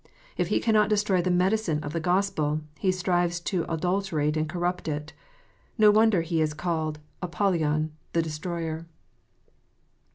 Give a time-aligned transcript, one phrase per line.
[0.35, 4.87] If he cannot destroy the medicine of the Gospel, he strives to adulterate and corrupt
[4.87, 5.13] it.
[5.77, 8.87] No wonder that he is called" Apollyon, the destroyer."